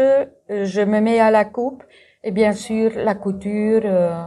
[0.48, 1.82] je me mets à la coupe
[2.24, 3.82] et bien sûr la couture.
[3.84, 4.22] euh,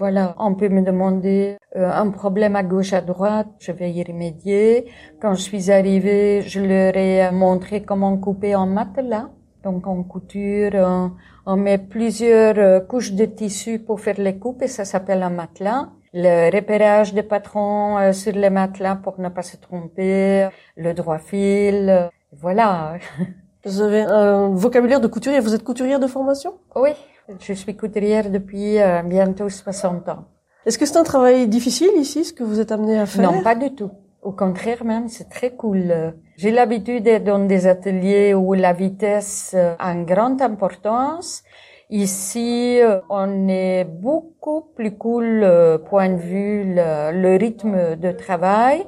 [0.00, 4.02] voilà, on peut me demander euh, un problème à gauche, à droite, je vais y
[4.02, 4.86] remédier.
[5.20, 9.28] Quand je suis arrivée, je leur ai montré comment couper en matelas.
[9.62, 11.12] Donc en couture, on,
[11.44, 15.28] on met plusieurs euh, couches de tissu pour faire les coupes et ça s'appelle un
[15.28, 15.90] matelas.
[16.14, 21.18] Le repérage des patrons euh, sur les matelas pour ne pas se tromper, le droit
[21.18, 22.94] fil, euh, voilà.
[23.66, 25.40] Vous avez un vocabulaire de couturier.
[25.40, 26.54] Vous êtes couturière de formation?
[26.74, 26.90] Oui,
[27.38, 30.24] je suis couturière depuis euh, bientôt 60 ans.
[30.66, 33.30] Est-ce que c'est un travail difficile ici, ce que vous êtes amené à faire?
[33.30, 33.90] Non, pas du tout.
[34.22, 36.14] Au contraire même, c'est très cool.
[36.36, 41.42] J'ai l'habitude d'être dans des ateliers où la vitesse euh, a une grande importance
[41.92, 45.44] Ici, euh, on est beaucoup plus cool
[45.88, 48.86] point de vue le, le rythme de travail,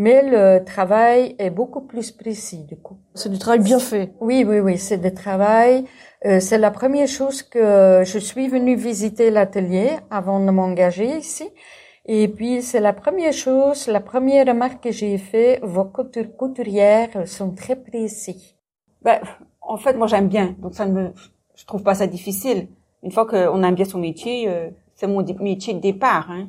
[0.00, 2.96] mais le travail est beaucoup plus précis du coup.
[3.14, 4.14] C'est du travail bien fait.
[4.18, 5.84] Oui, oui, oui, c'est du travail.
[6.24, 11.46] Euh, c'est la première chose que je suis venue visiter l'atelier avant de m'engager ici.
[12.06, 17.50] Et puis, c'est la première chose, la première remarque que j'ai fait, vos couturières sont
[17.50, 18.56] très précis.
[19.02, 19.20] Ben,
[19.60, 20.56] en fait, moi, j'aime bien.
[20.60, 21.12] Donc, ça ne me,
[21.54, 22.68] je trouve pas ça difficile.
[23.02, 26.30] Une fois qu'on aime bien son métier, euh, c'est mon métier de départ.
[26.30, 26.48] Hein.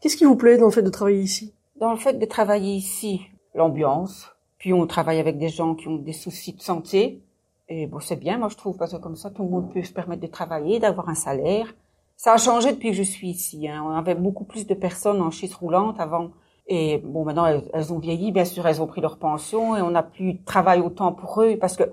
[0.00, 1.54] Qu'est-ce qui vous plaît dans le fait de travailler ici?
[1.76, 3.22] Dans le fait de travailler ici,
[3.54, 4.30] l'ambiance.
[4.58, 7.22] Puis, on travaille avec des gens qui ont des soucis de santé.
[7.68, 9.82] Et bon, c'est bien, moi, je trouve, parce que comme ça, tout le monde peut
[9.82, 11.74] se permettre de travailler, d'avoir un salaire.
[12.16, 13.68] Ça a changé depuis que je suis ici.
[13.68, 13.82] Hein.
[13.84, 16.30] On avait beaucoup plus de personnes en chaise roulante avant.
[16.66, 19.90] Et bon, maintenant, elles, ont vieilli, bien sûr, elles ont pris leur pension et on
[19.90, 21.84] n'a plus de travail autant pour eux parce que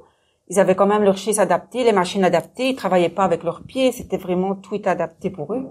[0.47, 3.63] ils avaient quand même leur chaise adaptée, les machines adaptées, ils travaillaient pas avec leurs
[3.63, 5.65] pieds, c'était vraiment tout adapté pour eux.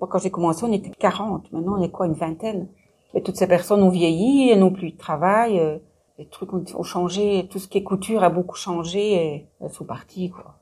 [0.00, 1.52] Moi, quand j'ai commencé, on était 40.
[1.52, 2.68] Maintenant, on est quoi, une vingtaine?
[3.14, 5.78] Et toutes ces personnes ont vieilli, elles n'ont plus de travail, euh,
[6.18, 9.70] les trucs ont, ont changé, tout ce qui est couture a beaucoup changé et elles
[9.70, 10.56] sont parties, quoi.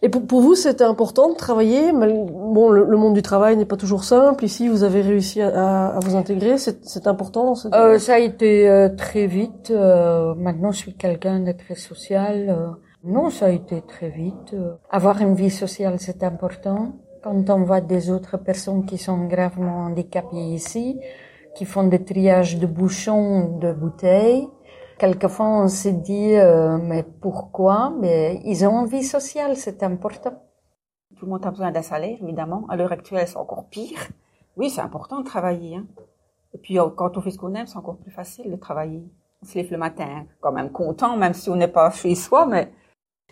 [0.00, 1.90] Et pour, pour vous, c'était important de travailler.
[1.92, 4.44] Bon, le, le monde du travail n'est pas toujours simple.
[4.44, 6.56] Ici, vous avez réussi à, à vous intégrer.
[6.56, 7.46] C'est c'est important.
[7.46, 9.72] dans cette- Euh, ça a été euh, très vite.
[9.72, 12.36] euh, maintenant, je suis quelqu'un de très social.
[12.48, 12.68] euh.
[13.02, 14.50] non, ça a été très vite.
[14.54, 14.74] euh.
[14.88, 16.92] avoir une vie sociale, c'est important.
[17.24, 21.00] Quand on voit des autres personnes qui sont gravement handicapées ici,
[21.58, 24.46] qui font des triages de bouchons, de bouteilles,
[24.96, 27.92] quelquefois on se dit euh, mais pourquoi?
[28.00, 30.40] Mais ils ont une vie sociale, c'est important.
[31.16, 32.64] Tout le monde a besoin d'un salaire, évidemment.
[32.68, 33.98] À l'heure actuelle, c'est encore pire.
[34.56, 35.74] Oui, c'est important de travailler.
[35.74, 35.86] Hein.
[36.54, 39.02] Et puis, euh, quand on fait ce qu'on aime, c'est encore plus facile de travailler.
[39.42, 42.46] On se lève le matin, quand même content, même si on n'est pas chez soi,
[42.46, 42.70] mais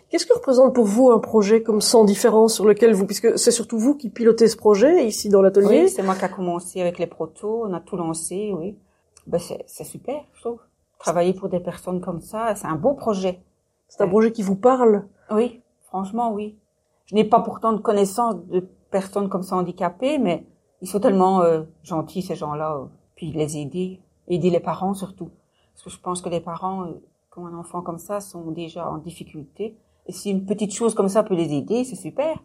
[0.09, 3.51] Qu'est-ce que représente pour vous un projet comme Sans différence sur lequel vous, puisque c'est
[3.51, 5.83] surtout vous qui pilotez ce projet ici dans l'atelier.
[5.83, 8.77] oui, c'est moi qui a commencé avec les protos, on a tout lancé, oui.
[9.25, 10.59] Ben, c'est c'est super, je trouve.
[10.99, 13.41] Travailler pour des personnes comme ça, c'est un beau projet.
[13.89, 15.05] C'est un projet qui vous parle.
[15.29, 16.57] Oui, franchement, oui.
[17.05, 20.45] Je n'ai pas pourtant de connaissance de personnes comme ça handicapées, mais
[20.81, 22.77] ils sont tellement euh, gentils, ces gens-là.
[22.77, 22.85] euh.
[23.15, 25.31] Puis les aider, aider les parents surtout.
[25.73, 27.01] Parce que je pense que les parents, euh,
[27.37, 29.77] ont un enfant comme ça, sont déjà en difficulté.
[30.09, 32.43] Si une petite chose comme ça peut les aider, c'est super.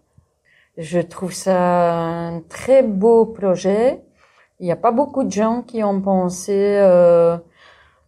[0.76, 4.02] Je trouve ça un très beau projet.
[4.60, 7.36] Il n'y a pas beaucoup de gens qui ont pensé euh,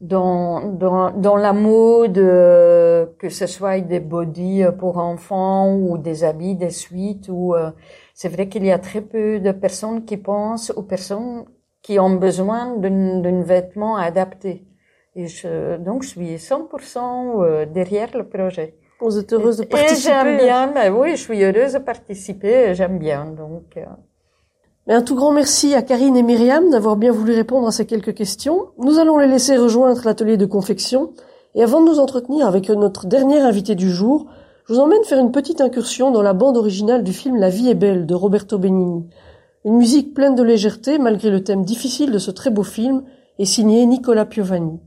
[0.01, 6.25] dans, dans, dans la mode, euh, que ce soit des body pour enfants ou des
[6.25, 7.29] habits, des suites.
[7.29, 7.71] Ou euh,
[8.15, 11.45] c'est vrai qu'il y a très peu de personnes qui pensent aux personnes
[11.83, 14.65] qui ont besoin d'un d'un vêtement adapté.
[15.17, 18.77] Et je, donc je suis 100% euh, derrière le projet.
[19.01, 20.11] Vous êtes heureuse de participer.
[20.13, 23.77] j'aime bien, mais oui, je suis heureuse de participer, j'aime bien, donc.
[23.77, 23.85] euh,
[24.87, 27.87] Mais un tout grand merci à Karine et Myriam d'avoir bien voulu répondre à ces
[27.87, 28.69] quelques questions.
[28.79, 31.13] Nous allons les laisser rejoindre l'atelier de confection.
[31.55, 34.27] Et avant de nous entretenir avec notre dernier invité du jour,
[34.67, 37.69] je vous emmène faire une petite incursion dans la bande originale du film La vie
[37.69, 39.05] est belle de Roberto Benigni.
[39.65, 43.05] Une musique pleine de légèreté malgré le thème difficile de ce très beau film
[43.39, 44.81] est signée Nicolas Piovani.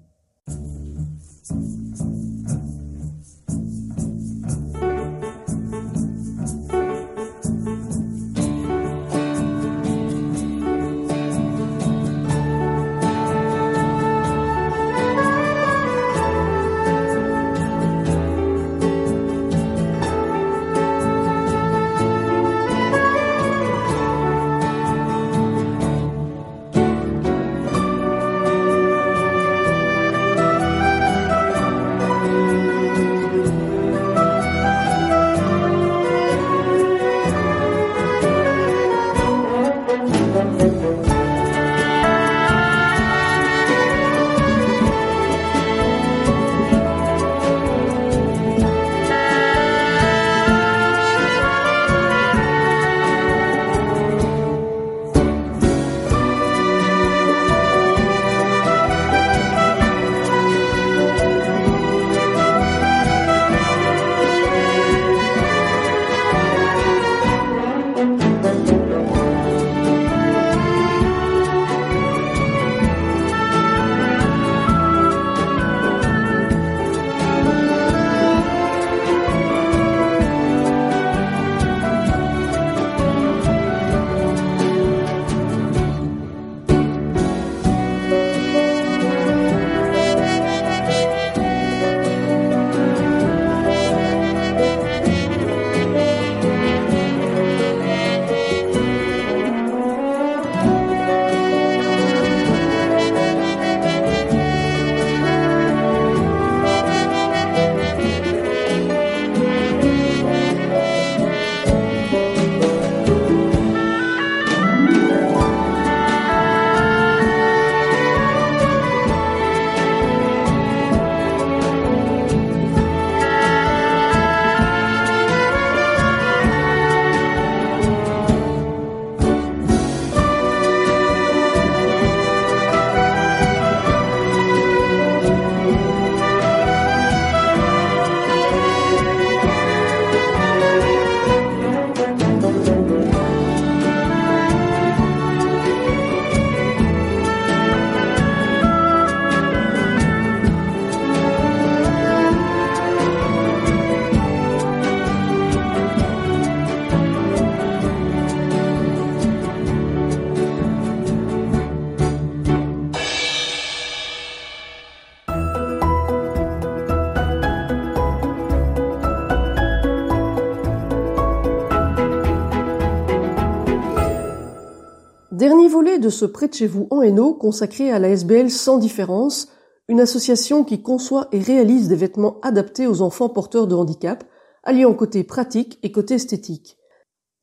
[176.07, 179.49] De ce Près de chez vous en Hainaut consacré à la SBL Sans Différence,
[179.89, 184.23] une association qui conçoit et réalise des vêtements adaptés aux enfants porteurs de handicap,
[184.63, 186.77] alliant côté pratique et côté esthétique.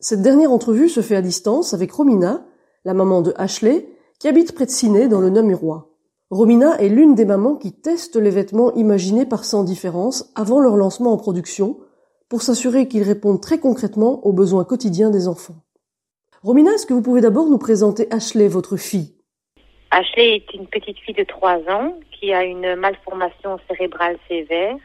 [0.00, 2.46] Cette dernière entrevue se fait à distance avec Romina,
[2.86, 3.86] la maman de Ashley,
[4.18, 5.90] qui habite près de Ciné dans le Namurois.
[6.30, 10.78] Romina est l'une des mamans qui testent les vêtements imaginés par Sans Différence avant leur
[10.78, 11.76] lancement en production,
[12.30, 15.63] pour s'assurer qu'ils répondent très concrètement aux besoins quotidiens des enfants.
[16.44, 19.14] Romina, est-ce que vous pouvez d'abord nous présenter Ashley, votre fille?
[19.90, 24.76] Ashley est une petite fille de 3 ans qui a une malformation cérébrale sévère.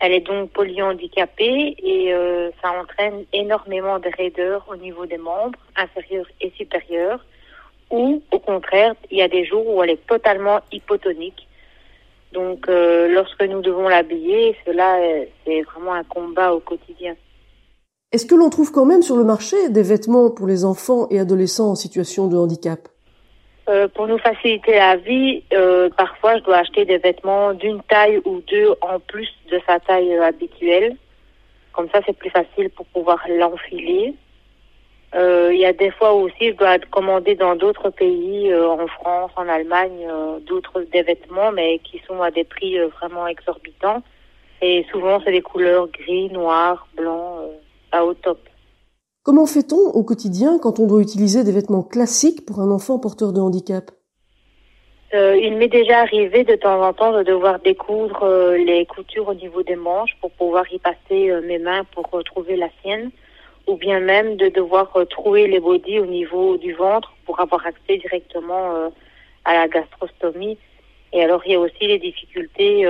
[0.00, 5.58] Elle est donc polyhandicapée et euh, ça entraîne énormément de raideur au niveau des membres
[5.76, 7.22] inférieurs et supérieurs.
[7.90, 11.46] Ou au contraire, il y a des jours où elle est totalement hypotonique.
[12.32, 17.14] Donc euh, lorsque nous devons l'habiller, cela euh, c'est vraiment un combat au quotidien.
[18.10, 21.18] Est-ce que l'on trouve quand même sur le marché des vêtements pour les enfants et
[21.18, 22.88] adolescents en situation de handicap?
[23.68, 28.18] Euh, pour nous faciliter la vie, euh, parfois je dois acheter des vêtements d'une taille
[28.24, 30.96] ou deux en plus de sa taille euh, habituelle.
[31.74, 34.14] Comme ça, c'est plus facile pour pouvoir l'enfiler.
[35.14, 39.48] Il y a des fois aussi, je dois commander dans d'autres pays, en France, en
[39.48, 40.06] Allemagne,
[40.46, 44.02] d'autres des vêtements, mais qui sont à des prix vraiment exorbitants.
[44.60, 47.38] Et souvent, c'est des couleurs gris, noir, blanc,
[47.88, 48.38] euh, pas au top.
[49.22, 53.32] Comment fait-on au quotidien quand on doit utiliser des vêtements classiques pour un enfant porteur
[53.32, 53.90] de handicap?
[55.14, 59.28] Euh, il m'est déjà arrivé de temps en temps de devoir découdre euh, les coutures
[59.28, 63.10] au niveau des manches pour pouvoir y passer euh, mes mains pour retrouver la sienne,
[63.66, 67.96] ou bien même de devoir trouer les bodys au niveau du ventre pour avoir accès
[67.96, 68.88] directement euh,
[69.44, 70.58] à la gastrostomie.
[71.12, 72.86] Et alors il y a aussi les difficultés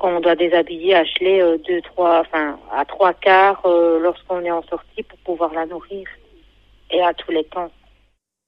[0.00, 4.50] quand on doit déshabiller Ashley euh, deux, trois, enfin à trois quarts euh, lorsqu'on est
[4.50, 6.08] en sortie pour pouvoir la nourrir
[6.90, 7.70] et à tous les temps.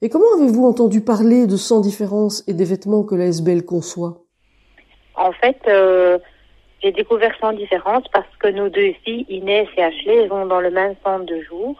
[0.00, 4.18] Et comment avez-vous entendu parler de Sans Différence et des vêtements que la SBL conçoit?
[5.14, 6.18] En fait, euh,
[6.82, 10.70] j'ai découvert sans différence parce que nos deux filles, Inès et Ashley, vont dans le
[10.70, 11.76] même centre de jour.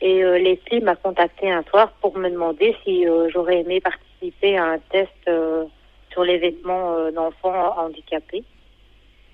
[0.00, 4.58] Et euh, Leslie m'a contacté un soir pour me demander si euh, j'aurais aimé participer
[4.58, 5.64] à un test euh,
[6.10, 8.44] sur les vêtements euh, d'enfants handicapés.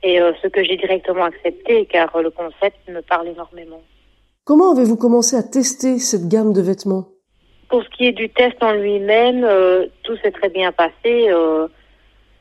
[0.02, 3.82] Et euh, ce que j'ai directement accepté car euh, le concept me parle énormément.
[4.44, 7.06] Comment avez-vous commencé à tester cette gamme de vêtements?
[7.68, 11.28] Pour ce qui est du test en lui-même, euh, tout s'est très bien passé.
[11.28, 11.68] Euh,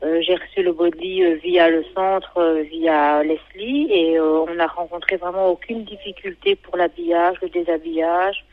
[0.02, 4.54] euh, J'ai reçu le body euh, via le centre, euh, via Leslie, et euh, on
[4.54, 8.44] n'a rencontré vraiment aucune difficulté pour l'habillage, le déshabillage.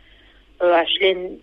[0.62, 1.40] Euh, Ashley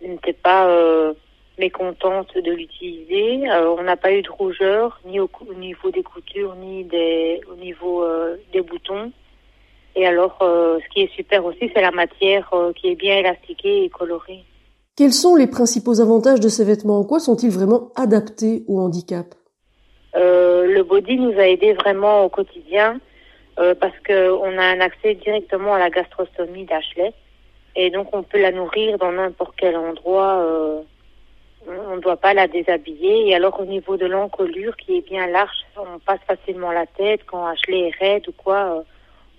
[0.00, 1.12] n'était pas euh,
[1.58, 3.48] mécontente de l'utiliser.
[3.50, 7.56] Euh, on n'a pas eu de rougeur, ni au, niveau des coutures, ni des, au
[7.56, 9.12] niveau euh, des boutons.
[9.96, 13.84] Et alors, euh, ce qui est super aussi, c'est la matière qui est bien élastiquée
[13.84, 14.44] et colorée.
[14.96, 17.00] Quels sont les principaux avantages de ces vêtements?
[17.00, 19.34] En quoi sont-ils vraiment adaptés au handicap?
[20.14, 23.00] Le body nous a aidé vraiment au quotidien
[23.56, 27.12] parce que on a un accès directement à la gastrostomie d'Ashley
[27.74, 30.44] et donc on peut la nourrir dans n'importe quel endroit.
[31.68, 35.26] On ne doit pas la déshabiller et alors au niveau de l'encolure qui est bien
[35.26, 38.78] large, on passe facilement la tête quand Ashley est raide ou quoi.
[38.78, 38.82] euh,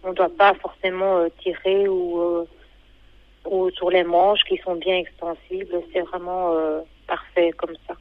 [0.03, 2.47] on ne doit pas forcément euh, tirer ou, euh,
[3.49, 5.81] ou sur les manches qui sont bien extensibles.
[5.93, 7.95] C'est vraiment euh, parfait comme ça.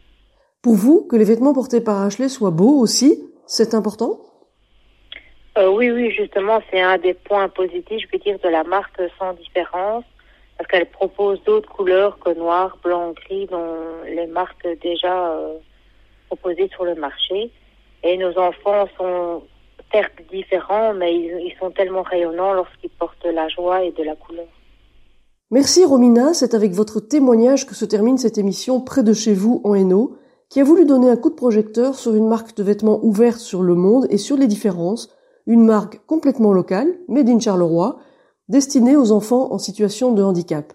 [0.62, 4.20] Pour vous, que les vêtements portés par Ashley soient beaux aussi, c'est important?
[5.56, 9.32] Oui, oui, justement, c'est un des points positifs, je peux dire, de la marque sans
[9.32, 10.04] différence,
[10.58, 15.54] parce qu'elle propose d'autres couleurs que noir, blanc, gris, dont les marques déjà euh,
[16.26, 17.52] proposées sur le marché.
[18.02, 19.42] Et nos enfants sont
[19.92, 24.16] certes différents, mais ils, ils sont tellement rayonnants lorsqu'ils portent la joie et de la
[24.16, 24.46] couleur.
[25.50, 29.62] Merci Romina, c'est avec votre témoignage que se termine cette émission près de chez vous
[29.64, 30.18] en Hainaut,
[30.50, 33.62] qui a voulu donner un coup de projecteur sur une marque de vêtements ouverte sur
[33.62, 35.08] le monde et sur les différences,
[35.46, 37.98] une marque complètement locale, made in Charleroi,
[38.48, 40.72] destinée aux enfants en situation de handicap.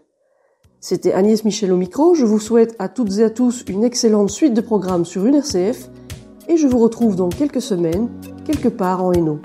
[0.79, 4.29] C'était Agnès Michel au micro, je vous souhaite à toutes et à tous une excellente
[4.29, 5.89] suite de programmes sur une RCF,
[6.49, 8.09] et je vous retrouve dans quelques semaines,
[8.45, 9.39] quelque part en Hainaut.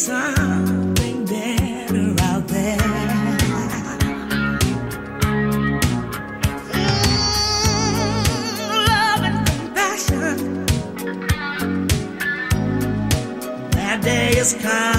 [0.00, 2.78] something better out there.
[6.72, 7.36] Mm,
[8.88, 10.66] love and compassion.
[13.72, 14.89] That day is coming.